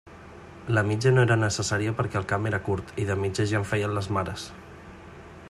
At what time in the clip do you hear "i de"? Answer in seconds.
3.05-3.19